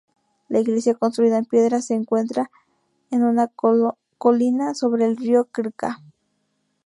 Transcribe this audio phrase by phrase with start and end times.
[0.49, 2.49] La iglesia construida en piedra se encuentra
[3.11, 3.51] en una
[4.17, 6.01] colina sobre el río Krka.